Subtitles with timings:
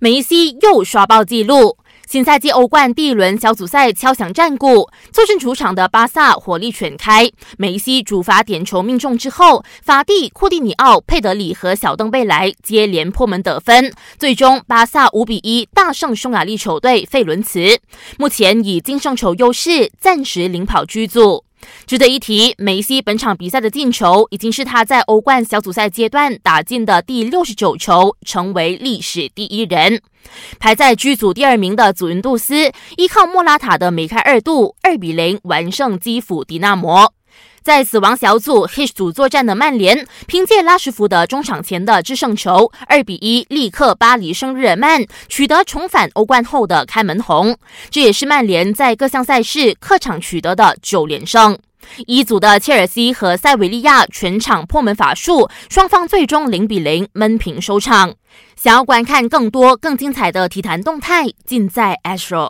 [0.00, 1.76] 梅西又刷爆纪录。
[2.06, 7.28] 新赛季欧冠第一轮小组赛敲响战鼓，坐镇主场的巴萨火力全开。
[7.58, 17.80] 梅西主罚点球命中之后，法蒂、库蒂尼奥、佩德里和小登贝莱接连破门得分，最终巴萨五比一大胜匈牙利球队费伦茨，
[18.18, 21.47] 目前以净胜球优势暂时领跑居组。
[21.86, 30.00] 值得一提，梅西本场比赛的进球已经是他在欧冠小组赛阶段打进的第六十九球，成为历史第一人。
[30.58, 37.12] 排在 G 组第二名的祖云杜斯，依靠莫拉塔的梅开二度，二比零完胜基辅迪纳摩。
[37.62, 47.56] 在死亡小组 H 组作战的曼联，凭借拉什福德中场前的制胜球，二比一力克巴黎圣日耳曼，取得重返欧冠后的开门红。
[47.90, 51.58] 这也是曼联在各项赛事客场取得的九连胜。
[52.06, 58.14] 一组的切尔西和塞维利亚全场破门法术，双方最终零比零闷平收场。
[58.56, 62.46] 想要观看更多更精彩的体坛动态，尽在 Astro。